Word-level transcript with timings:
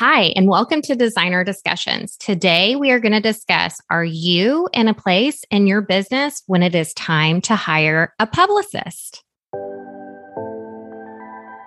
Hi, 0.00 0.32
and 0.34 0.48
welcome 0.48 0.80
to 0.80 0.96
Designer 0.96 1.44
Discussions. 1.44 2.16
Today, 2.16 2.74
we 2.74 2.90
are 2.90 3.00
going 3.00 3.12
to 3.12 3.20
discuss 3.20 3.82
Are 3.90 4.02
you 4.02 4.66
in 4.72 4.88
a 4.88 4.94
place 4.94 5.44
in 5.50 5.66
your 5.66 5.82
business 5.82 6.42
when 6.46 6.62
it 6.62 6.74
is 6.74 6.94
time 6.94 7.42
to 7.42 7.54
hire 7.54 8.14
a 8.18 8.26
publicist? 8.26 9.22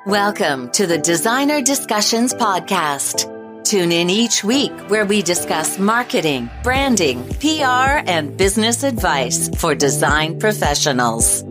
Welcome 0.07 0.71
to 0.71 0.88
the 0.88 0.97
Designer 0.97 1.61
Discussions 1.61 2.33
Podcast. 2.33 3.29
Tune 3.65 3.92
in 3.92 4.10
each 4.10 4.44
week 4.44 4.72
where 4.90 5.06
we 5.06 5.22
discuss 5.22 5.78
marketing, 5.78 6.50
branding, 6.63 7.24
PR, 7.36 8.02
and 8.10 8.36
business 8.36 8.81
advice 8.81 9.47
for 9.60 9.76
design 9.76 10.40
professionals. 10.40 11.44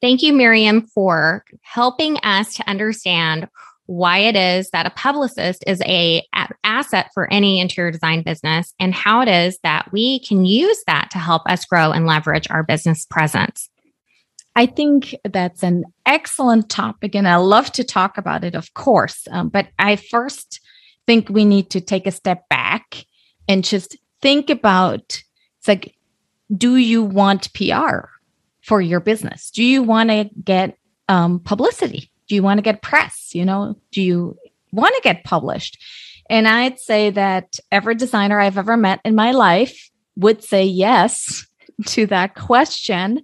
Thank 0.00 0.22
you, 0.22 0.32
Miriam, 0.32 0.82
for 0.82 1.44
helping 1.60 2.16
us 2.24 2.56
to 2.56 2.68
understand 2.68 3.48
why 3.86 4.18
it 4.18 4.36
is 4.36 4.70
that 4.70 4.86
a 4.86 4.90
publicist 4.90 5.64
is 5.66 5.82
a 5.84 6.22
asset 6.64 7.10
for 7.14 7.30
any 7.32 7.60
interior 7.60 7.90
design 7.90 8.22
business 8.22 8.72
and 8.78 8.94
how 8.94 9.20
it 9.20 9.28
is 9.28 9.58
that 9.62 9.90
we 9.92 10.20
can 10.20 10.44
use 10.44 10.82
that 10.86 11.10
to 11.10 11.18
help 11.18 11.42
us 11.46 11.64
grow 11.64 11.90
and 11.90 12.06
leverage 12.06 12.46
our 12.50 12.62
business 12.62 13.04
presence. 13.04 13.68
I 14.54 14.66
think 14.66 15.14
that's 15.24 15.62
an 15.62 15.84
excellent 16.04 16.68
topic, 16.68 17.14
and 17.14 17.26
I 17.26 17.36
love 17.36 17.72
to 17.72 17.84
talk 17.84 18.18
about 18.18 18.44
it, 18.44 18.54
of 18.54 18.74
course. 18.74 19.26
Um, 19.30 19.48
but 19.48 19.68
I 19.78 19.96
first 19.96 20.60
think 21.06 21.28
we 21.28 21.44
need 21.44 21.70
to 21.70 21.80
take 21.80 22.06
a 22.06 22.12
step 22.12 22.48
back 22.48 23.06
and 23.48 23.64
just 23.64 23.96
think 24.20 24.50
about 24.50 25.22
it's 25.58 25.68
like, 25.68 25.94
do 26.54 26.76
you 26.76 27.02
want 27.02 27.52
PR 27.54 28.08
for 28.62 28.80
your 28.80 29.00
business? 29.00 29.50
Do 29.50 29.62
you 29.62 29.82
want 29.82 30.10
to 30.10 30.28
get 30.44 30.76
um, 31.08 31.40
publicity? 31.40 32.11
Do 32.32 32.36
you 32.36 32.42
want 32.42 32.56
to 32.56 32.62
get 32.62 32.80
press 32.80 33.32
you 33.34 33.44
know? 33.44 33.76
Do 33.90 34.00
you 34.00 34.38
want 34.72 34.94
to 34.94 35.02
get 35.02 35.22
published? 35.22 35.76
And 36.30 36.48
i'd 36.48 36.80
say 36.80 37.10
that 37.10 37.58
every 37.70 37.94
designer 37.94 38.40
i've 38.40 38.56
ever 38.56 38.74
met 38.74 39.00
in 39.04 39.14
my 39.14 39.32
life 39.32 39.90
would 40.16 40.42
say 40.42 40.64
yes 40.64 41.46
to 41.88 42.06
that 42.06 42.34
question. 42.34 43.22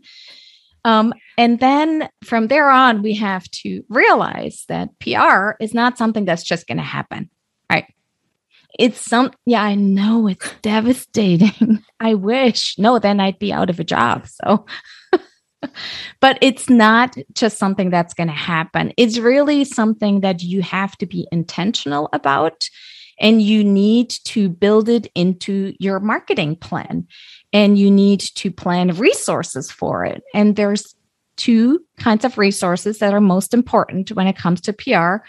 Um, 0.84 1.14
and 1.38 1.58
then 1.58 2.10
from 2.22 2.48
there 2.48 2.68
on 2.68 3.00
we 3.00 3.14
have 3.14 3.50
to 3.62 3.82
realize 3.88 4.66
that 4.68 4.90
pr 4.98 5.52
is 5.58 5.72
not 5.72 5.96
something 5.96 6.26
that's 6.26 6.44
just 6.44 6.66
going 6.66 6.76
to 6.76 6.84
happen 6.84 7.30
right? 7.72 7.86
It's 8.78 9.00
some 9.00 9.32
yeah 9.46 9.62
i 9.62 9.74
know 9.74 10.28
it's 10.28 10.52
devastating. 10.60 11.82
I 12.00 12.12
wish 12.12 12.78
no 12.78 12.98
then 12.98 13.20
i'd 13.20 13.38
be 13.38 13.54
out 13.54 13.70
of 13.70 13.80
a 13.80 13.84
job 13.84 14.26
so 14.26 14.66
but 16.20 16.38
it's 16.40 16.68
not 16.68 17.16
just 17.34 17.58
something 17.58 17.90
that's 17.90 18.14
going 18.14 18.28
to 18.28 18.32
happen. 18.32 18.92
It's 18.96 19.18
really 19.18 19.64
something 19.64 20.20
that 20.20 20.42
you 20.42 20.62
have 20.62 20.96
to 20.98 21.06
be 21.06 21.26
intentional 21.32 22.08
about 22.12 22.68
and 23.20 23.42
you 23.42 23.64
need 23.64 24.10
to 24.10 24.48
build 24.48 24.88
it 24.88 25.08
into 25.14 25.74
your 25.80 26.00
marketing 26.00 26.56
plan 26.56 27.06
and 27.52 27.78
you 27.78 27.90
need 27.90 28.20
to 28.20 28.50
plan 28.50 28.96
resources 28.96 29.70
for 29.70 30.04
it. 30.04 30.22
And 30.34 30.56
there's 30.56 30.94
two 31.36 31.80
kinds 31.98 32.24
of 32.24 32.38
resources 32.38 32.98
that 32.98 33.14
are 33.14 33.20
most 33.20 33.54
important 33.54 34.12
when 34.12 34.26
it 34.26 34.36
comes 34.36 34.60
to 34.62 34.72
PR, 34.72 35.24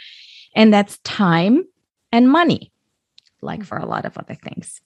and 0.55 0.73
that's 0.73 0.97
time 1.00 1.63
and 2.11 2.30
money, 2.30 2.72
like 3.41 3.63
for 3.63 3.77
a 3.77 3.85
lot 3.85 4.05
of 4.05 4.17
other 4.17 4.35
things. 4.35 4.81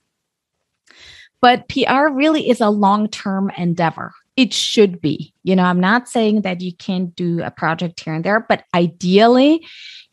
But 1.41 1.67
PR 1.67 2.07
really 2.09 2.49
is 2.49 2.61
a 2.61 2.69
long 2.69 3.09
term 3.09 3.51
endeavor 3.57 4.13
it 4.35 4.53
should 4.53 5.01
be. 5.01 5.33
You 5.43 5.55
know, 5.55 5.63
I'm 5.63 5.79
not 5.79 6.09
saying 6.09 6.41
that 6.41 6.61
you 6.61 6.73
can't 6.73 7.15
do 7.15 7.41
a 7.43 7.51
project 7.51 7.99
here 7.99 8.13
and 8.13 8.23
there, 8.23 8.39
but 8.39 8.63
ideally, 8.73 9.65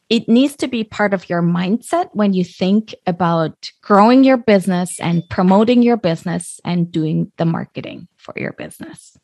it 0.09 0.29
needs 0.29 0.57
to 0.57 0.69
be 0.69 0.83
part 0.83 1.15
of 1.15 1.31
your 1.31 1.41
mindset 1.41 2.09
when 2.13 2.33
you 2.33 2.45
think 2.45 2.95
about 3.07 3.71
growing 3.81 4.25
your 4.25 4.37
business 4.37 4.99
and 4.99 5.23
promoting 5.31 5.83
your 5.83 5.97
business 5.97 6.59
and 6.65 6.91
doing 6.91 7.31
the 7.37 7.45
marketing 7.45 8.09
for 8.17 8.35
your 8.37 8.53
business. 8.53 9.17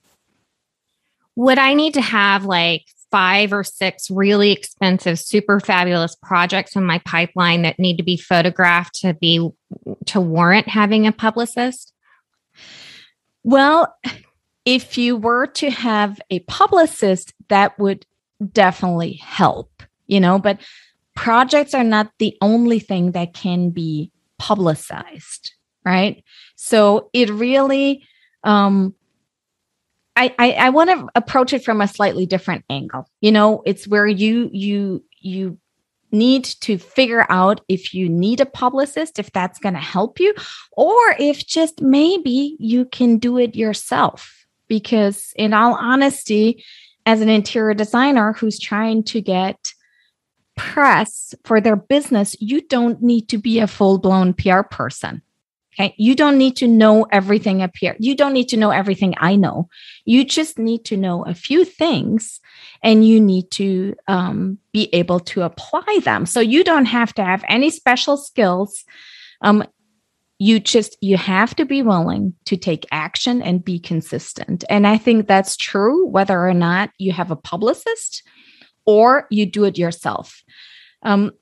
Would 1.35 1.59
I 1.59 1.75
need 1.75 1.95
to 1.95 2.01
have 2.01 2.45
like 2.45 2.85
five 3.11 3.53
or 3.53 3.65
six 3.65 4.11
really 4.11 4.53
expensive, 4.53 5.19
super 5.19 5.61
fabulous 5.61 6.17
projects 6.23 6.77
in 6.77 6.85
my 6.85 6.99
pipeline 7.01 7.63
that 7.63 7.79
need 7.79 7.97
to 7.97 8.05
be 8.05 8.17
photographed 8.17 8.95
to 9.01 9.13
be 9.15 9.49
to 10.07 10.21
warrant 10.21 10.69
having 10.69 11.07
a 11.07 11.13
publicist? 11.13 11.93
Well, 13.43 13.95
if 14.67 14.99
you 14.99 15.17
were 15.17 15.47
to 15.47 15.71
have 15.71 16.21
a 16.29 16.41
publicist, 16.41 17.33
that 17.49 17.79
would 17.79 18.05
definitely 18.53 19.15
help, 19.15 19.83
you 20.09 20.21
know, 20.21 20.39
but 20.39 20.59
projects 21.15 21.73
are 21.73 21.85
not 21.85 22.11
the 22.19 22.37
only 22.43 22.81
thing 22.81 23.13
that 23.13 23.33
can 23.33 23.71
be 23.71 24.13
publicized, 24.39 25.55
right? 25.85 26.23
So 26.57 27.09
it 27.13 27.31
really, 27.31 28.05
um, 28.43 28.95
I, 30.17 30.35
I, 30.39 30.53
I 30.53 30.71
want 30.71 30.91
to 30.91 31.09
approach 31.15 31.53
it 31.53 31.65
from 31.65 31.81
a 31.81 31.89
slightly 31.89 32.27
different 32.27 32.65
angle. 32.69 33.09
You 33.21 33.33
know, 33.33 33.63
it's 33.65 33.87
where 33.87 34.07
you 34.07 34.51
you 34.53 35.05
you 35.21 35.59
need 36.11 36.45
to 36.45 36.79
figure 36.79 37.27
out 37.29 37.61
if 37.69 37.93
you 37.93 38.09
need 38.09 38.41
a 38.41 38.47
publicist, 38.47 39.19
if 39.19 39.31
that's 39.33 39.59
going 39.59 39.75
to 39.75 39.81
help 39.81 40.19
you, 40.19 40.35
or 40.73 41.17
if 41.19 41.47
just 41.47 41.83
maybe 41.83 42.57
you 42.59 42.87
can 42.87 43.19
do 43.19 43.39
it 43.39 43.55
yourself 43.55 44.46
because 44.69 45.33
in 45.37 45.53
all 45.53 45.75
honesty 45.75 46.65
as 47.05 47.21
an 47.21 47.29
interior 47.29 47.75
designer 47.75 48.33
who's 48.33 48.59
trying 48.59 49.03
to 49.05 49.21
get 49.21 49.73
press 50.57 51.35
for 51.45 51.61
their 51.61 51.77
business 51.77 52.35
you 52.41 52.61
don't 52.63 53.03
need 53.03 53.29
to 53.29 53.39
be 53.39 53.59
a 53.59 53.67
full-blown 53.67 54.33
pr 54.33 54.63
person 54.63 55.23
okay? 55.79 55.95
You 55.97 56.15
don't 56.15 56.39
need 56.39 56.57
to 56.57 56.69
know 56.69 57.05
everything 57.11 57.63
up 57.63 57.77
here. 57.77 57.97
You 57.99 58.15
don't 58.15 58.33
need 58.33 58.49
to 58.49 58.57
know 58.57 58.71
everything 58.71 59.15
i 59.19 59.37
know. 59.37 59.69
You 60.05 60.25
just 60.25 60.59
need 60.59 60.85
to 60.87 60.97
know 60.97 61.25
a 61.25 61.35
few 61.35 61.65
things 61.65 62.41
and 62.83 63.07
you 63.07 63.21
need 63.21 63.51
to 63.53 63.95
um, 64.09 64.59
be 64.73 64.89
able 64.93 65.21
to 65.21 65.43
apply 65.43 66.01
them. 66.05 66.27
So 66.27 66.41
you 66.41 66.65
don't 66.65 66.87
have 66.87 67.15
to 67.15 67.25
have 67.25 67.45
any 67.49 67.71
special 67.71 68.17
skills 68.17 68.85
um, 69.43 69.65
you 70.39 70.61
just 70.61 70.97
you 71.01 71.17
have 71.17 71.55
to 71.57 71.65
be 71.65 71.83
willing 71.83 72.35
to 72.45 72.57
take 72.57 72.87
action 72.93 73.41
and 73.41 73.65
be 73.65 73.79
consistent. 73.79 74.65
And 74.69 74.87
i 74.87 74.99
think 74.99 75.27
that's 75.27 75.57
true 75.57 76.07
whether 76.07 76.39
or 76.47 76.55
not 76.55 76.91
you 76.99 77.13
have 77.13 77.31
a 77.31 77.37
publicist 77.37 78.23
or 78.85 79.27
you 79.31 79.47
do 79.47 79.65
it 79.65 79.79
yourself. 79.79 80.43
Um, 81.03 81.33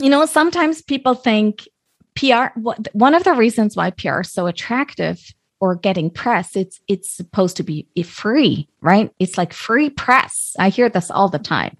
you 0.00 0.10
know 0.10 0.26
sometimes 0.26 0.82
people 0.82 1.14
think 1.14 1.68
pr 2.14 2.46
one 2.92 3.14
of 3.14 3.24
the 3.24 3.32
reasons 3.32 3.76
why 3.76 3.90
pr 3.90 4.20
is 4.20 4.32
so 4.32 4.46
attractive 4.46 5.20
or 5.60 5.76
getting 5.76 6.10
press 6.10 6.56
it's 6.56 6.80
it's 6.88 7.10
supposed 7.10 7.56
to 7.56 7.62
be 7.62 7.86
free 8.04 8.68
right? 8.84 9.10
It's 9.18 9.38
like 9.38 9.54
free 9.54 9.88
press. 9.88 10.54
I 10.58 10.68
hear 10.68 10.90
this 10.90 11.10
all 11.10 11.28
the 11.28 11.38
time 11.38 11.76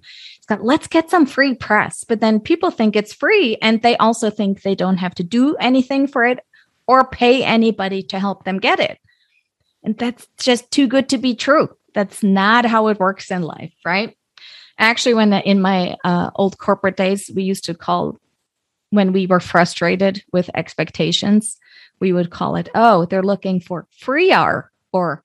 let's 0.60 0.86
get 0.86 1.10
some 1.10 1.26
free 1.26 1.54
press. 1.54 2.04
But 2.04 2.20
then 2.20 2.40
people 2.40 2.70
think 2.70 2.96
it's 2.96 3.12
free 3.12 3.56
and 3.62 3.82
they 3.82 3.96
also 3.96 4.30
think 4.30 4.62
they 4.62 4.74
don't 4.74 4.98
have 4.98 5.14
to 5.16 5.24
do 5.24 5.56
anything 5.56 6.06
for 6.06 6.24
it 6.24 6.40
or 6.86 7.08
pay 7.08 7.44
anybody 7.44 8.02
to 8.02 8.18
help 8.18 8.44
them 8.44 8.58
get 8.58 8.80
it. 8.80 8.98
And 9.82 9.96
that's 9.96 10.26
just 10.38 10.70
too 10.70 10.86
good 10.86 11.08
to 11.10 11.18
be 11.18 11.34
true. 11.34 11.68
That's 11.94 12.22
not 12.22 12.64
how 12.64 12.88
it 12.88 12.98
works 13.00 13.30
in 13.30 13.42
life 13.42 13.72
right? 13.84 14.16
Actually 14.78 15.14
when 15.14 15.32
in 15.32 15.60
my 15.60 15.96
uh, 16.04 16.30
old 16.34 16.58
corporate 16.58 16.96
days 16.96 17.30
we 17.34 17.42
used 17.44 17.64
to 17.66 17.74
call 17.74 18.18
when 18.90 19.12
we 19.12 19.26
were 19.26 19.40
frustrated 19.40 20.22
with 20.32 20.50
expectations 20.54 21.58
we 22.00 22.12
would 22.12 22.30
call 22.30 22.56
it 22.56 22.68
oh 22.74 23.06
they're 23.06 23.22
looking 23.22 23.60
for 23.60 23.86
free 23.98 24.32
r 24.32 24.70
or 24.92 25.22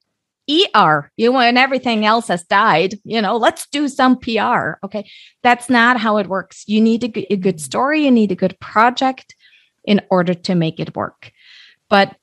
ER, 0.49 1.11
you 1.15 1.35
and 1.37 1.57
everything 1.57 2.05
else 2.05 2.27
has 2.27 2.43
died. 2.43 2.95
You 3.03 3.21
know, 3.21 3.37
let's 3.37 3.67
do 3.67 3.87
some 3.87 4.17
PR. 4.17 4.73
Okay. 4.83 5.09
That's 5.43 5.69
not 5.69 5.99
how 5.99 6.17
it 6.17 6.27
works. 6.27 6.63
You 6.67 6.81
need 6.81 7.03
a, 7.03 7.33
a 7.33 7.37
good 7.37 7.61
story, 7.61 8.05
you 8.05 8.11
need 8.11 8.31
a 8.31 8.35
good 8.35 8.59
project 8.59 9.35
in 9.83 10.01
order 10.09 10.33
to 10.33 10.55
make 10.55 10.79
it 10.79 10.95
work. 10.95 11.31
But 11.89 12.15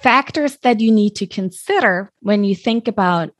factors 0.00 0.56
that 0.58 0.80
you 0.80 0.92
need 0.92 1.16
to 1.16 1.26
consider 1.26 2.12
when 2.20 2.44
you 2.44 2.54
think 2.54 2.86
about, 2.88 3.30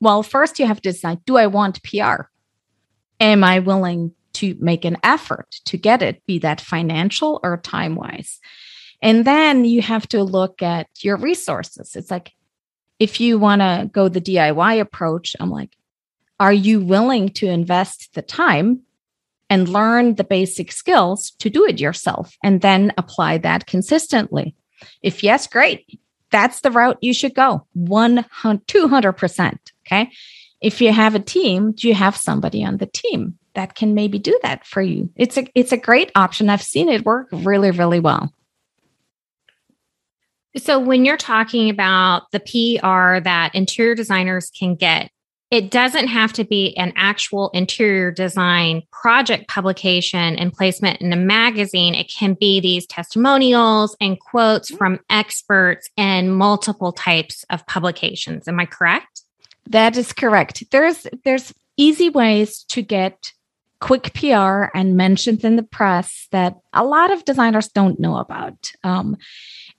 well, 0.00 0.22
first 0.22 0.58
you 0.58 0.66
have 0.66 0.80
to 0.82 0.92
decide 0.92 1.24
do 1.24 1.36
I 1.36 1.46
want 1.46 1.82
PR? 1.82 2.22
Am 3.20 3.44
I 3.44 3.58
willing 3.60 4.12
to 4.34 4.56
make 4.60 4.84
an 4.84 4.98
effort 5.02 5.60
to 5.64 5.78
get 5.78 6.02
it, 6.02 6.24
be 6.26 6.38
that 6.40 6.60
financial 6.60 7.40
or 7.42 7.56
time 7.56 7.96
wise? 7.96 8.40
And 9.02 9.24
then 9.24 9.64
you 9.64 9.82
have 9.82 10.06
to 10.08 10.22
look 10.22 10.62
at 10.62 10.88
your 11.00 11.16
resources. 11.16 11.96
It's 11.96 12.10
like, 12.10 12.32
if 12.98 13.20
you 13.20 13.38
want 13.38 13.60
to 13.60 13.90
go 13.92 14.08
the 14.08 14.20
DIY 14.20 14.80
approach, 14.80 15.36
I'm 15.38 15.50
like, 15.50 15.76
are 16.38 16.52
you 16.52 16.80
willing 16.80 17.30
to 17.30 17.46
invest 17.46 18.14
the 18.14 18.22
time 18.22 18.80
and 19.48 19.68
learn 19.68 20.16
the 20.16 20.24
basic 20.24 20.72
skills 20.72 21.30
to 21.38 21.48
do 21.48 21.64
it 21.66 21.80
yourself 21.80 22.36
and 22.42 22.60
then 22.60 22.92
apply 22.98 23.38
that 23.38 23.66
consistently? 23.66 24.54
If 25.02 25.22
yes, 25.22 25.46
great. 25.46 25.98
That's 26.30 26.60
the 26.60 26.70
route 26.70 26.98
you 27.00 27.14
should 27.14 27.34
go 27.34 27.66
100, 27.74 28.66
200%. 28.66 29.58
Okay. 29.86 30.10
If 30.60 30.80
you 30.80 30.92
have 30.92 31.14
a 31.14 31.20
team, 31.20 31.72
do 31.72 31.86
you 31.86 31.94
have 31.94 32.16
somebody 32.16 32.64
on 32.64 32.78
the 32.78 32.86
team 32.86 33.38
that 33.56 33.74
can 33.74 33.94
maybe 33.94 34.18
do 34.18 34.38
that 34.42 34.64
for 34.64 34.82
you. 34.82 35.10
It's 35.16 35.36
a 35.36 35.46
it's 35.54 35.72
a 35.72 35.76
great 35.76 36.12
option. 36.14 36.48
I've 36.48 36.62
seen 36.62 36.88
it 36.88 37.04
work 37.04 37.28
really 37.32 37.72
really 37.72 37.98
well. 37.98 38.32
So 40.56 40.78
when 40.78 41.04
you're 41.04 41.16
talking 41.16 41.68
about 41.68 42.30
the 42.32 42.40
PR 42.40 43.22
that 43.22 43.50
interior 43.54 43.94
designers 43.94 44.50
can 44.50 44.74
get, 44.74 45.10
it 45.50 45.70
doesn't 45.70 46.08
have 46.08 46.32
to 46.34 46.44
be 46.44 46.76
an 46.76 46.92
actual 46.96 47.50
interior 47.50 48.10
design 48.10 48.82
project 48.90 49.48
publication 49.48 50.36
and 50.36 50.52
placement 50.52 51.00
in 51.00 51.12
a 51.12 51.16
magazine. 51.16 51.94
It 51.94 52.12
can 52.12 52.34
be 52.34 52.58
these 52.58 52.86
testimonials 52.86 53.96
and 54.00 54.18
quotes 54.18 54.70
from 54.70 54.98
experts 55.08 55.88
in 55.96 56.32
multiple 56.32 56.90
types 56.90 57.44
of 57.48 57.64
publications. 57.66 58.48
Am 58.48 58.58
I 58.58 58.66
correct? 58.66 59.22
That 59.68 59.96
is 59.96 60.12
correct. 60.12 60.64
There's 60.72 61.06
there's 61.24 61.52
easy 61.76 62.08
ways 62.08 62.64
to 62.70 62.82
get 62.82 63.32
quick 63.80 64.14
PR 64.14 64.64
and 64.74 64.96
mentions 64.96 65.44
in 65.44 65.56
the 65.56 65.62
press 65.62 66.28
that 66.32 66.56
a 66.72 66.84
lot 66.84 67.12
of 67.12 67.24
designers 67.24 67.68
don't 67.68 68.00
know 68.00 68.16
about. 68.16 68.72
Um, 68.82 69.16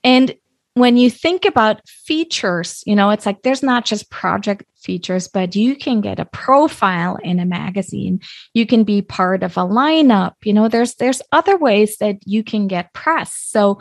and 0.04 0.34
when 0.78 0.96
you 0.96 1.10
think 1.10 1.44
about 1.44 1.86
features, 1.88 2.82
you 2.86 2.96
know, 2.96 3.10
it's 3.10 3.26
like 3.26 3.42
there's 3.42 3.62
not 3.62 3.84
just 3.84 4.10
project 4.10 4.64
features, 4.76 5.28
but 5.28 5.54
you 5.54 5.76
can 5.76 6.00
get 6.00 6.18
a 6.18 6.24
profile 6.24 7.16
in 7.16 7.40
a 7.40 7.44
magazine. 7.44 8.20
You 8.54 8.66
can 8.66 8.84
be 8.84 9.02
part 9.02 9.42
of 9.42 9.56
a 9.56 9.62
lineup. 9.62 10.34
You 10.44 10.52
know, 10.52 10.68
there's 10.68 10.94
there's 10.94 11.22
other 11.32 11.56
ways 11.56 11.98
that 11.98 12.16
you 12.26 12.42
can 12.42 12.68
get 12.68 12.92
press. 12.92 13.32
So 13.32 13.80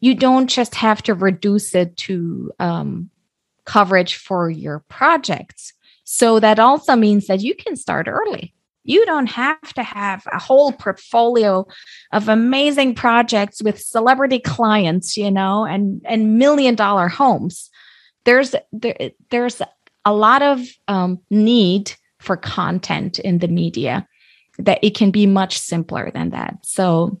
you 0.00 0.14
don't 0.14 0.48
just 0.48 0.74
have 0.76 1.02
to 1.04 1.14
reduce 1.14 1.74
it 1.74 1.96
to 1.96 2.52
um, 2.58 3.10
coverage 3.64 4.16
for 4.16 4.48
your 4.48 4.84
projects. 4.88 5.72
So 6.04 6.40
that 6.40 6.58
also 6.58 6.96
means 6.96 7.26
that 7.26 7.40
you 7.40 7.54
can 7.54 7.76
start 7.76 8.08
early. 8.08 8.54
You 8.88 9.04
don't 9.04 9.26
have 9.26 9.74
to 9.74 9.82
have 9.82 10.26
a 10.32 10.38
whole 10.38 10.72
portfolio 10.72 11.66
of 12.10 12.30
amazing 12.30 12.94
projects 12.94 13.62
with 13.62 13.78
celebrity 13.78 14.38
clients, 14.38 15.14
you 15.14 15.30
know, 15.30 15.66
and 15.66 16.00
and 16.06 16.38
million 16.38 16.74
dollar 16.74 17.08
homes. 17.08 17.68
There's 18.24 18.54
there, 18.72 18.96
there's 19.28 19.60
a 20.06 20.14
lot 20.14 20.40
of 20.40 20.66
um, 20.88 21.20
need 21.28 21.92
for 22.18 22.38
content 22.38 23.18
in 23.18 23.40
the 23.40 23.48
media 23.48 24.08
that 24.58 24.78
it 24.82 24.96
can 24.96 25.10
be 25.10 25.26
much 25.26 25.58
simpler 25.58 26.10
than 26.10 26.30
that. 26.30 26.56
So 26.62 27.20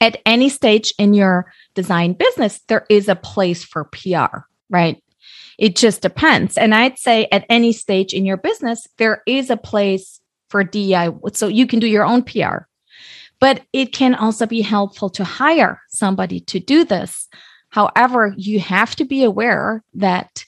at 0.00 0.22
any 0.24 0.48
stage 0.48 0.94
in 0.98 1.12
your 1.12 1.52
design 1.74 2.14
business, 2.14 2.60
there 2.68 2.86
is 2.88 3.06
a 3.08 3.16
place 3.16 3.62
for 3.64 3.84
PR, 3.84 4.38
right? 4.70 5.02
It 5.58 5.76
just 5.76 6.00
depends. 6.00 6.56
And 6.56 6.74
I'd 6.74 6.98
say 6.98 7.28
at 7.30 7.44
any 7.50 7.74
stage 7.74 8.14
in 8.14 8.24
your 8.24 8.38
business, 8.38 8.88
there 8.96 9.22
is 9.26 9.50
a 9.50 9.58
place 9.58 10.19
for 10.50 10.62
DI. 10.64 11.08
So 11.32 11.46
you 11.46 11.66
can 11.66 11.78
do 11.78 11.86
your 11.86 12.04
own 12.04 12.22
PR. 12.22 12.66
But 13.38 13.62
it 13.72 13.94
can 13.94 14.14
also 14.14 14.46
be 14.46 14.60
helpful 14.60 15.08
to 15.10 15.24
hire 15.24 15.80
somebody 15.88 16.40
to 16.40 16.60
do 16.60 16.84
this. 16.84 17.26
However, 17.70 18.34
you 18.36 18.60
have 18.60 18.94
to 18.96 19.04
be 19.04 19.24
aware 19.24 19.82
that 19.94 20.44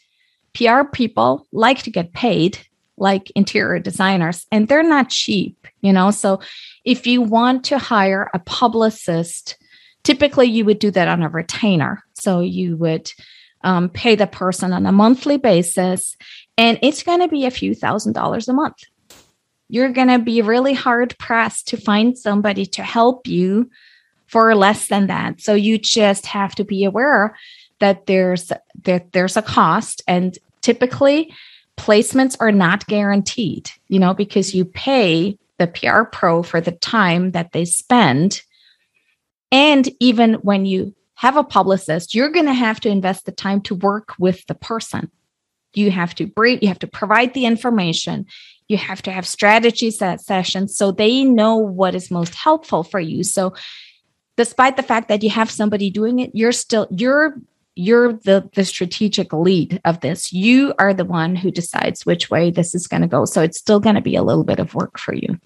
PR 0.54 0.84
people 0.84 1.46
like 1.52 1.82
to 1.84 1.90
get 1.90 2.12
paid 2.12 2.58
like 2.99 3.31
interior 3.34 3.78
designers 3.78 4.46
and 4.52 4.69
they're 4.69 4.82
not 4.82 5.08
cheap, 5.08 5.66
you 5.81 5.93
know. 5.93 6.10
So 6.10 6.40
if 6.84 7.06
you 7.06 7.22
want 7.22 7.64
to 7.66 7.78
hire 7.78 8.31
a 8.34 8.38
publicist, 8.38 9.56
typically 10.05 10.48
you 10.48 10.64
would 10.66 10.78
do 10.78 10.90
that 10.90 11.08
on 11.08 11.22
a 11.22 11.28
retainer. 11.28 12.05
So 12.12 12.40
you 12.40 12.76
would 12.76 13.10
um, 13.64 13.88
pay 13.88 14.14
the 14.14 14.26
person 14.26 14.72
on 14.72 14.84
a 14.84 14.93
monthly 14.93 15.38
basis 15.38 16.16
and 16.58 16.78
it's 16.82 17.02
going 17.02 17.20
to 17.20 17.28
be 17.28 17.46
a 17.46 17.50
few 17.50 17.75
thousand 17.75 18.12
dollars 18.12 18.48
a 18.48 18.52
month 18.52 18.84
you're 19.72 19.88
going 19.88 20.08
to 20.08 20.19
be 20.19 20.42
really 20.42 20.74
hard 20.74 21.16
pressed 21.19 21.66
to 21.69 21.78
find 21.78 22.19
somebody 22.19 22.66
to 22.66 22.82
help 22.82 23.26
you 23.26 23.70
for 24.26 24.54
less 24.54 24.88
than 24.88 25.06
that. 25.06 25.40
So 25.40 25.54
you 25.54 25.78
just 25.78 26.26
have 26.26 26.54
to 26.56 26.64
be 26.64 26.84
aware 26.84 27.34
that 27.80 28.04
there's 28.04 28.52
that 28.82 29.12
there's 29.12 29.38
a 29.38 29.42
cost 29.42 30.02
and 30.06 30.38
typically 30.60 31.34
placements 31.78 32.36
are 32.38 32.52
not 32.52 32.86
guaranteed, 32.86 33.70
you 33.88 33.98
know, 33.98 34.12
because 34.12 34.54
you 34.54 34.66
pay 34.66 35.38
the 35.56 35.69
PR 35.69 36.02
pro 36.02 36.42
for 36.42 36.60
the 36.60 36.72
time 36.72 37.30
that 37.30 37.52
they 37.52 37.64
spend. 37.64 38.42
And 39.50 39.88
even 40.00 40.34
when 40.34 40.66
you 40.66 40.94
have 41.14 41.38
a 41.38 41.44
publicist, 41.44 42.14
you're 42.14 42.28
going 42.28 42.44
to 42.44 42.52
have 42.52 42.78
to 42.80 42.90
invest 42.90 43.24
the 43.24 43.32
time 43.32 43.62
to 43.62 43.74
work 43.74 44.12
with 44.19 44.46
the 44.48 44.54
person. 44.54 45.10
You 45.72 45.90
have 45.90 46.14
to 46.16 46.26
brief, 46.26 46.60
you 46.60 46.69
have 46.69 46.80
to 46.80 46.86
provide 46.86 47.32
the 47.32 47.46
information, 47.46 48.26
you 48.72 48.78
have 48.78 49.02
to 49.02 49.12
have 49.12 49.26
strategy 49.26 49.90
sessions 49.90 50.76
so 50.76 50.90
they 50.90 51.22
know 51.22 51.56
what 51.56 51.94
is 51.94 52.10
most 52.10 52.34
helpful 52.34 52.82
for 52.82 52.98
you. 52.98 53.22
So 53.22 53.54
despite 54.36 54.76
the 54.76 54.82
fact 54.82 55.08
that 55.08 55.22
you 55.22 55.30
have 55.30 55.50
somebody 55.50 55.90
doing 55.90 56.19
it 56.19 56.30
you're 56.34 56.52
still 56.52 56.88
you're 56.90 57.36
you're 57.74 58.12
the 58.12 58.48
the 58.54 58.64
strategic 58.64 59.32
lead 59.32 59.80
of 59.84 60.00
this. 60.00 60.32
You 60.32 60.74
are 60.78 60.92
the 60.92 61.04
one 61.04 61.36
who 61.36 61.50
decides 61.50 62.04
which 62.04 62.30
way 62.30 62.50
this 62.50 62.74
is 62.74 62.86
going 62.86 63.02
to 63.02 63.08
go. 63.08 63.24
So 63.24 63.42
it's 63.42 63.58
still 63.58 63.80
going 63.80 63.94
to 63.94 64.02
be 64.02 64.16
a 64.16 64.22
little 64.22 64.44
bit 64.44 64.58
of 64.58 64.74
work 64.74 64.98
for 64.98 65.14
you. 65.14 65.38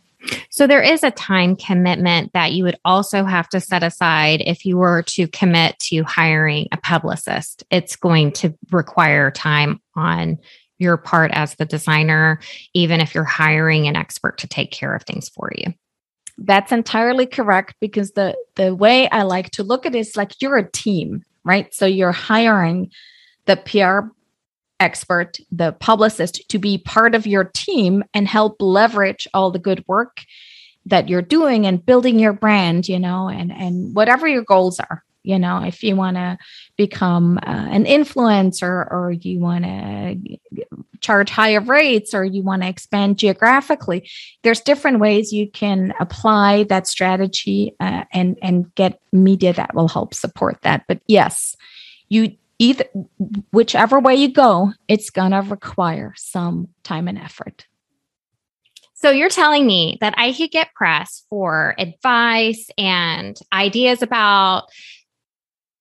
So 0.51 0.67
there 0.67 0.83
is 0.83 1.05
a 1.05 1.13
time 1.13 1.55
commitment 1.55 2.33
that 2.33 2.53
you 2.53 2.65
would 2.65 2.79
also 2.85 3.25
have 3.25 3.49
to 3.51 3.61
set 3.61 3.85
aside 3.85 4.43
if 4.45 4.65
you 4.65 4.77
were 4.77 5.03
to 5.03 5.29
commit 5.29 5.79
to 5.81 6.03
hiring 6.03 6.67
a 6.73 6.77
publicist. 6.79 7.63
It's 7.71 7.95
going 7.95 8.33
to 8.33 8.57
require 8.73 9.31
time 9.31 9.81
on 9.95 10.39
your 10.79 10.97
part 10.97 11.31
as 11.33 11.55
the 11.55 11.65
designer, 11.65 12.41
even 12.75 13.01
if 13.01 13.15
you're 13.15 13.25
hiring 13.25 13.89
an 13.89 13.97
expert 13.97 14.39
to 14.39 14.47
take 14.47 14.71
care 14.71 14.95
of 14.95 15.03
things 15.03 15.29
for 15.29 15.51
you. 15.57 15.73
That's 16.39 16.73
entirely 16.73 17.27
correct 17.27 17.77
because 17.81 18.13
the 18.13 18.37
the 18.57 18.75
way 18.75 19.09
I 19.09 19.23
like 19.23 19.51
to 19.53 19.63
look 19.63 19.87
at 19.87 19.95
it 19.95 19.99
is 19.99 20.17
like 20.17 20.43
you're 20.43 20.59
a 20.59 20.71
team, 20.71 21.25
right? 21.45 21.73
So 21.75 21.87
you're 21.87 22.13
hiring 22.13 22.91
the 23.47 23.57
PR 23.57 24.13
expert, 24.79 25.39
the 25.51 25.73
publicist 25.73 26.47
to 26.51 26.59
be 26.59 26.77
part 26.77 27.15
of 27.15 27.27
your 27.27 27.45
team 27.45 28.05
and 28.13 28.29
help 28.29 28.57
leverage 28.61 29.27
all 29.33 29.51
the 29.51 29.59
good 29.59 29.83
work 29.89 30.25
that 30.85 31.09
you're 31.09 31.23
doing 31.23 31.67
and 31.67 31.85
building 31.85 32.19
your 32.19 32.35
brand, 32.35 32.87
you 32.87 32.99
know, 32.99 33.29
and 33.29 33.51
and 33.51 33.95
whatever 33.95 34.29
your 34.29 34.45
goals 34.45 34.79
are 34.79 35.03
you 35.27 35.39
know 35.39 35.63
if 35.63 35.83
you 35.83 35.95
want 35.95 36.17
to 36.17 36.39
become 36.77 37.39
uh, 37.39 37.69
an 37.71 37.85
influencer 37.85 38.91
or 38.91 39.13
you 39.13 39.41
want 39.41 39.65
to 39.65 40.39
charge 41.01 41.31
higher 41.31 41.61
rates 41.61 42.15
or 42.15 42.25
you 42.25 42.43
want 42.43 42.63
to 42.63 42.69
expand 42.69 43.19
geographically 43.19 44.09
there's 44.43 44.61
different 44.61 44.99
ways 44.99 45.33
you 45.33 45.51
can 45.51 45.93
apply 46.01 46.65
that 46.65 46.87
strategy 46.87 47.75
uh, 47.81 48.05
and 48.13 48.39
and 48.43 48.75
get 48.75 49.01
media 49.13 49.53
that 49.53 49.75
will 49.75 49.89
help 49.89 50.15
support 50.15 50.59
that. 50.63 50.85
But 50.89 51.01
yes 51.07 51.57
you 52.09 52.37
either 52.59 52.85
whichever 53.53 54.01
way 54.01 54.15
you 54.15 54.33
go 54.33 54.73
it's 54.89 55.11
going 55.11 55.33
to 55.33 55.41
require 55.41 56.13
some 56.17 56.69
time 56.83 57.09
and 57.09 57.19
effort. 57.19 57.67
So 58.99 59.11
you're 59.11 59.29
telling 59.29 59.67
me 59.67 59.99
that 60.01 60.15
I 60.17 60.33
could 60.33 60.51
get 60.51 60.73
press 60.75 61.25
for 61.29 61.75
advice 61.79 62.67
and 62.79 63.39
ideas 63.53 64.01
about 64.01 64.71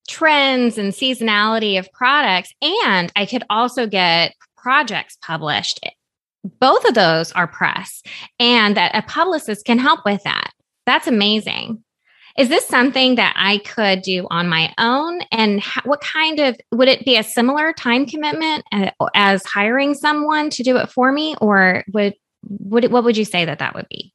trends 0.07 0.77
and 0.77 0.93
seasonality 0.93 1.77
of 1.79 1.91
products. 1.91 2.53
And 2.61 3.11
I 3.15 3.25
could 3.25 3.43
also 3.49 3.87
get 3.87 4.33
projects 4.57 5.17
published. 5.21 5.79
Both 6.59 6.85
of 6.85 6.93
those 6.93 7.31
are 7.31 7.47
press, 7.47 8.03
and 8.39 8.77
that 8.77 8.95
a 8.95 9.01
publicist 9.01 9.65
can 9.65 9.79
help 9.79 10.01
with 10.05 10.21
that. 10.23 10.51
That's 10.85 11.07
amazing. 11.07 11.83
Is 12.37 12.49
this 12.49 12.67
something 12.67 13.15
that 13.15 13.33
I 13.37 13.59
could 13.59 14.01
do 14.01 14.27
on 14.29 14.49
my 14.49 14.73
own? 14.77 15.21
And 15.31 15.63
what 15.85 16.01
kind 16.01 16.39
of 16.39 16.57
would 16.71 16.89
it 16.89 17.05
be 17.05 17.15
a 17.15 17.23
similar 17.23 17.73
time 17.73 18.05
commitment 18.05 18.65
uh, 18.71 18.91
as 19.15 19.43
hiring 19.45 19.93
someone 19.93 20.49
to 20.51 20.61
do 20.61 20.77
it 20.77 20.91
for 20.91 21.11
me, 21.11 21.35
or 21.41 21.83
would 21.93 22.13
would 22.47 22.83
it, 22.83 22.91
what 22.91 23.03
would 23.03 23.17
you 23.17 23.25
say 23.25 23.45
that 23.45 23.59
that 23.59 23.73
would 23.73 23.87
be? 23.89 24.13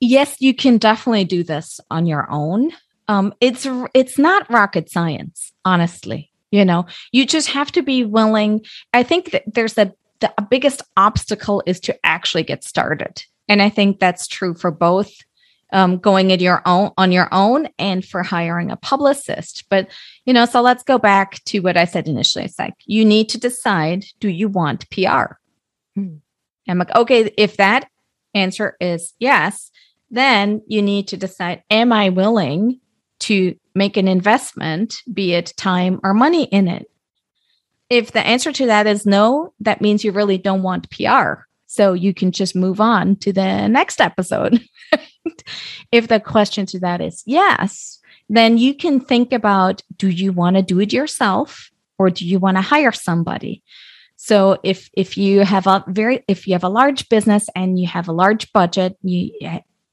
Yes, 0.00 0.36
you 0.40 0.54
can 0.54 0.78
definitely 0.78 1.24
do 1.24 1.42
this 1.42 1.80
on 1.90 2.06
your 2.06 2.30
own 2.30 2.70
um, 3.08 3.34
it's 3.40 3.66
it's 3.92 4.18
not 4.18 4.50
rocket 4.50 4.90
science, 4.90 5.52
honestly. 5.64 6.30
You 6.50 6.64
know, 6.64 6.86
you 7.12 7.26
just 7.26 7.48
have 7.48 7.72
to 7.72 7.82
be 7.82 8.04
willing. 8.04 8.64
I 8.92 9.02
think 9.02 9.32
that 9.32 9.42
there's 9.52 9.76
a 9.76 9.92
the 10.20 10.32
biggest 10.50 10.82
obstacle 10.96 11.62
is 11.66 11.80
to 11.80 11.98
actually 12.04 12.44
get 12.44 12.64
started, 12.64 13.24
and 13.48 13.60
I 13.60 13.68
think 13.68 13.98
that's 13.98 14.26
true 14.26 14.54
for 14.54 14.70
both 14.70 15.12
um, 15.72 15.98
going 15.98 16.30
in 16.30 16.40
your 16.40 16.62
own 16.64 16.92
on 16.96 17.12
your 17.12 17.28
own 17.32 17.68
and 17.78 18.04
for 18.04 18.22
hiring 18.22 18.70
a 18.70 18.76
publicist. 18.76 19.64
But 19.68 19.88
you 20.24 20.32
know, 20.32 20.46
so 20.46 20.62
let's 20.62 20.84
go 20.84 20.98
back 20.98 21.42
to 21.46 21.60
what 21.60 21.76
I 21.76 21.84
said 21.84 22.08
initially. 22.08 22.44
It's 22.44 22.58
like 22.58 22.74
you 22.86 23.04
need 23.04 23.28
to 23.30 23.38
decide: 23.38 24.04
do 24.20 24.28
you 24.28 24.48
want 24.48 24.88
PR? 24.90 25.34
Hmm. 25.94 26.16
I'm 26.66 26.78
like, 26.78 26.94
okay, 26.94 27.30
if 27.36 27.58
that 27.58 27.90
answer 28.32 28.76
is 28.80 29.12
yes, 29.18 29.70
then 30.10 30.62
you 30.66 30.80
need 30.80 31.08
to 31.08 31.16
decide: 31.16 31.62
am 31.70 31.92
I 31.92 32.08
willing 32.08 32.80
to 33.20 33.54
make 33.74 33.96
an 33.96 34.08
investment, 34.08 34.96
be 35.12 35.34
it 35.34 35.52
time 35.56 36.00
or 36.02 36.14
money 36.14 36.44
in 36.44 36.68
it? 36.68 36.90
If 37.90 38.12
the 38.12 38.26
answer 38.26 38.52
to 38.52 38.66
that 38.66 38.86
is 38.86 39.06
no, 39.06 39.52
that 39.60 39.80
means 39.80 40.04
you 40.04 40.12
really 40.12 40.38
don't 40.38 40.62
want 40.62 40.90
PR. 40.90 41.44
So 41.66 41.92
you 41.92 42.14
can 42.14 42.32
just 42.32 42.54
move 42.54 42.80
on 42.80 43.16
to 43.16 43.32
the 43.32 43.68
next 43.68 44.00
episode. 44.00 44.60
if 45.92 46.08
the 46.08 46.20
question 46.20 46.66
to 46.66 46.78
that 46.80 47.00
is 47.00 47.22
yes, 47.26 47.98
then 48.28 48.58
you 48.58 48.74
can 48.74 49.00
think 49.00 49.32
about 49.32 49.82
do 49.96 50.08
you 50.08 50.32
want 50.32 50.56
to 50.56 50.62
do 50.62 50.80
it 50.80 50.92
yourself 50.92 51.70
or 51.98 52.10
do 52.10 52.26
you 52.26 52.38
want 52.38 52.56
to 52.56 52.62
hire 52.62 52.92
somebody? 52.92 53.62
So 54.16 54.58
if 54.62 54.88
if 54.94 55.18
you 55.18 55.40
have 55.40 55.66
a 55.66 55.84
very 55.88 56.24
if 56.28 56.46
you 56.46 56.54
have 56.54 56.64
a 56.64 56.68
large 56.68 57.08
business 57.08 57.48
and 57.54 57.78
you 57.78 57.86
have 57.88 58.08
a 58.08 58.12
large 58.12 58.52
budget, 58.52 58.96
you 59.02 59.30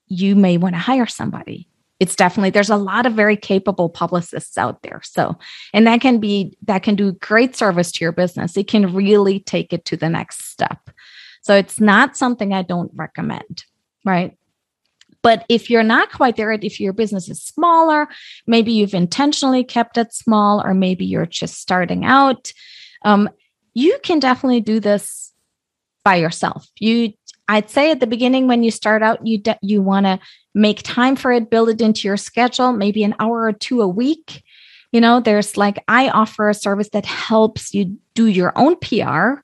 you 0.08 0.36
may 0.36 0.58
want 0.58 0.76
to 0.76 0.80
hire 0.80 1.08
somebody. 1.08 1.68
It's 2.02 2.16
definitely 2.16 2.50
there's 2.50 2.72
a 2.72 2.78
lot 2.78 3.06
of 3.06 3.14
very 3.14 3.38
capable 3.38 3.88
publicists 3.88 4.58
out 4.58 4.82
there. 4.82 5.02
So 5.04 5.38
and 5.72 5.86
that 5.86 6.02
can 6.02 6.20
be 6.20 6.58
that 6.64 6.82
can 6.82 6.96
do 6.96 7.12
great 7.12 7.56
service 7.56 7.92
to 7.92 8.04
your 8.04 8.12
business. 8.12 8.58
It 8.58 8.68
can 8.68 8.92
really 8.92 9.40
take 9.40 9.72
it 9.72 9.86
to 9.86 9.96
the 9.96 10.10
next 10.10 10.50
step. 10.50 10.90
So 11.44 11.54
it's 11.56 11.80
not 11.80 12.18
something 12.18 12.54
I 12.54 12.64
don't 12.64 12.92
recommend, 12.96 13.66
right? 14.04 14.36
But 15.22 15.46
if 15.48 15.70
you're 15.70 15.84
not 15.84 16.12
quite 16.12 16.38
there, 16.38 16.52
if 16.52 16.80
your 16.80 16.94
business 16.94 17.30
is 17.30 17.42
smaller, 17.44 18.08
maybe 18.48 18.72
you've 18.72 18.96
intentionally 18.96 19.64
kept 19.64 20.00
it 20.00 20.12
small, 20.12 20.60
or 20.66 20.74
maybe 20.74 21.06
you're 21.06 21.28
just 21.28 21.60
starting 21.60 22.04
out, 22.04 22.52
um, 23.04 23.30
you 23.76 24.00
can 24.02 24.18
definitely 24.18 24.62
do 24.62 24.80
this 24.80 25.32
by 26.04 26.16
yourself. 26.16 26.68
You, 26.80 27.14
I'd 27.48 27.70
say 27.70 27.92
at 27.92 28.00
the 28.00 28.08
beginning 28.08 28.48
when 28.48 28.64
you 28.64 28.72
start 28.72 29.04
out, 29.04 29.26
you 29.26 29.38
de- 29.38 29.60
you 29.62 29.84
want 29.84 30.08
to 30.08 30.20
make 30.54 30.82
time 30.84 31.16
for 31.16 31.32
it, 31.32 31.50
build 31.50 31.70
it 31.70 31.82
into 31.82 32.08
your 32.08 32.18
schedule, 32.18 32.74
maybe 32.74 33.04
an 33.04 33.16
hour 33.20 33.44
or 33.44 33.54
two 33.54 33.82
a 33.82 33.88
week. 33.88 34.44
You 34.92 35.00
know, 35.00 35.20
there's 35.20 35.56
like 35.56 35.84
I 35.88 36.10
offer 36.10 36.50
a 36.50 36.54
service 36.54 36.90
that 36.90 37.06
helps 37.06 37.74
you 37.74 37.98
do 38.14 38.26
your 38.26 38.52
own 38.58 38.76
PR, 38.78 39.42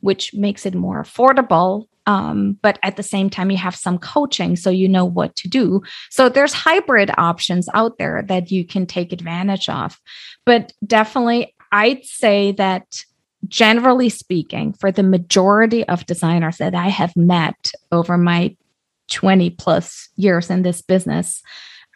which 0.00 0.34
makes 0.34 0.66
it 0.66 0.74
more 0.74 1.02
affordable 1.02 1.86
um, 2.06 2.58
but 2.62 2.78
at 2.82 2.96
the 2.96 3.02
same 3.02 3.30
time 3.30 3.50
you 3.50 3.56
have 3.56 3.76
some 3.76 3.98
coaching 3.98 4.56
so 4.56 4.70
you 4.70 4.88
know 4.88 5.04
what 5.04 5.36
to 5.36 5.48
do 5.48 5.82
so 6.10 6.28
there's 6.28 6.52
hybrid 6.52 7.10
options 7.18 7.68
out 7.74 7.98
there 7.98 8.22
that 8.26 8.50
you 8.50 8.64
can 8.66 8.86
take 8.86 9.12
advantage 9.12 9.68
of 9.68 10.00
but 10.44 10.72
definitely 10.84 11.54
i'd 11.72 12.04
say 12.04 12.52
that 12.52 13.04
generally 13.46 14.08
speaking 14.08 14.72
for 14.72 14.90
the 14.90 15.02
majority 15.02 15.86
of 15.88 16.06
designers 16.06 16.56
that 16.58 16.74
i 16.74 16.88
have 16.88 17.16
met 17.16 17.72
over 17.92 18.16
my 18.18 18.54
20 19.10 19.50
plus 19.50 20.08
years 20.16 20.50
in 20.50 20.62
this 20.62 20.82
business 20.82 21.42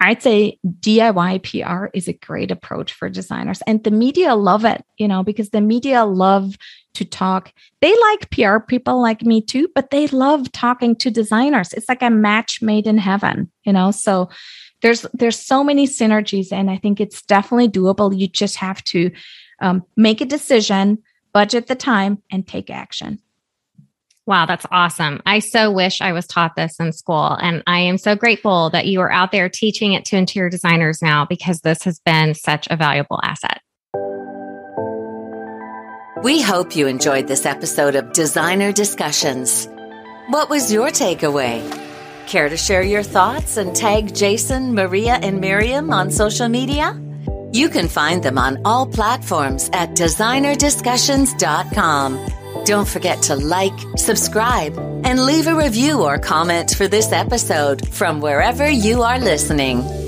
I'd 0.00 0.22
say 0.22 0.58
DIY 0.80 1.42
PR 1.42 1.86
is 1.94 2.08
a 2.08 2.12
great 2.12 2.50
approach 2.50 2.92
for 2.92 3.08
designers. 3.08 3.62
And 3.66 3.82
the 3.84 3.90
media 3.90 4.34
love 4.34 4.64
it, 4.64 4.84
you 4.98 5.06
know, 5.06 5.22
because 5.22 5.50
the 5.50 5.60
media 5.60 6.04
love 6.04 6.56
to 6.94 7.04
talk. 7.04 7.52
They 7.80 7.94
like 8.00 8.30
PR 8.30 8.58
people 8.58 9.00
like 9.00 9.22
me 9.22 9.40
too, 9.40 9.68
but 9.74 9.90
they 9.90 10.06
love 10.08 10.50
talking 10.52 10.96
to 10.96 11.10
designers. 11.10 11.72
It's 11.72 11.88
like 11.88 12.02
a 12.02 12.10
match 12.10 12.60
made 12.60 12.86
in 12.86 12.98
heaven, 12.98 13.50
you 13.64 13.72
know? 13.72 13.90
So 13.90 14.30
there's 14.82 15.06
there's 15.14 15.38
so 15.38 15.64
many 15.64 15.86
synergies 15.86 16.52
and 16.52 16.70
I 16.70 16.76
think 16.76 17.00
it's 17.00 17.22
definitely 17.22 17.68
doable. 17.68 18.16
You 18.16 18.28
just 18.28 18.56
have 18.56 18.82
to 18.84 19.10
um, 19.60 19.84
make 19.96 20.20
a 20.20 20.26
decision, 20.26 20.98
budget 21.32 21.68
the 21.68 21.74
time 21.74 22.22
and 22.30 22.46
take 22.46 22.68
action. 22.68 23.20
Wow, 24.26 24.46
that's 24.46 24.64
awesome. 24.70 25.20
I 25.26 25.40
so 25.40 25.70
wish 25.70 26.00
I 26.00 26.12
was 26.12 26.26
taught 26.26 26.56
this 26.56 26.80
in 26.80 26.92
school. 26.92 27.36
And 27.40 27.62
I 27.66 27.80
am 27.80 27.98
so 27.98 28.16
grateful 28.16 28.70
that 28.70 28.86
you 28.86 29.00
are 29.00 29.12
out 29.12 29.32
there 29.32 29.50
teaching 29.50 29.92
it 29.92 30.06
to 30.06 30.16
interior 30.16 30.48
designers 30.48 31.02
now 31.02 31.26
because 31.26 31.60
this 31.60 31.82
has 31.82 32.00
been 32.00 32.32
such 32.34 32.66
a 32.70 32.76
valuable 32.76 33.20
asset. 33.22 33.60
We 36.22 36.40
hope 36.40 36.74
you 36.74 36.86
enjoyed 36.86 37.28
this 37.28 37.44
episode 37.44 37.96
of 37.96 38.14
Designer 38.14 38.72
Discussions. 38.72 39.68
What 40.28 40.48
was 40.48 40.72
your 40.72 40.88
takeaway? 40.88 41.60
Care 42.26 42.48
to 42.48 42.56
share 42.56 42.82
your 42.82 43.02
thoughts 43.02 43.58
and 43.58 43.76
tag 43.76 44.14
Jason, 44.14 44.74
Maria, 44.74 45.18
and 45.20 45.42
Miriam 45.42 45.92
on 45.92 46.10
social 46.10 46.48
media? 46.48 46.98
You 47.52 47.68
can 47.68 47.88
find 47.88 48.22
them 48.22 48.38
on 48.38 48.62
all 48.64 48.86
platforms 48.86 49.68
at 49.74 49.90
designerdiscussions.com. 49.90 52.33
Don't 52.64 52.88
forget 52.88 53.22
to 53.24 53.36
like, 53.36 53.78
subscribe, 53.96 54.76
and 55.04 55.24
leave 55.24 55.46
a 55.46 55.54
review 55.54 56.02
or 56.02 56.18
comment 56.18 56.74
for 56.74 56.88
this 56.88 57.12
episode 57.12 57.86
from 57.88 58.20
wherever 58.20 58.68
you 58.68 59.02
are 59.02 59.18
listening. 59.18 60.03